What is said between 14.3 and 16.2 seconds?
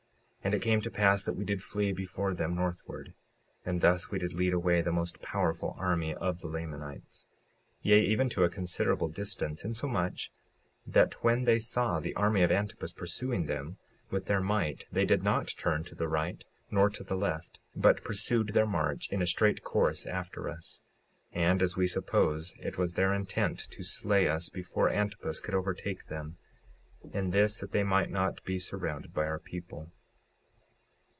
might, they did not turn to the